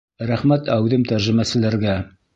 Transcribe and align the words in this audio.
Рәхмәт 0.29 0.71
әүҙем 0.77 1.05
тәржемәселәргә! 1.13 1.99